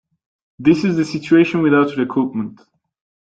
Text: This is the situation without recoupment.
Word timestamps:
This 0.57 0.83
is 0.83 0.95
the 0.97 1.05
situation 1.05 1.61
without 1.61 1.89
recoupment. 1.89 2.57